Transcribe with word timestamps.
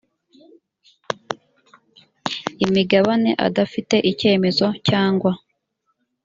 imigabane 2.65 3.29
adafite 3.47 3.95
icyemezo 4.11 4.65
cyangwa 4.87 5.31